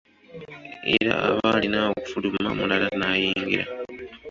Era 0.95 1.13
aba 1.27 1.47
alina 1.55 1.79
okufuluma 1.91 2.43
omulala 2.53 2.87
n’ayingira. 2.99 3.65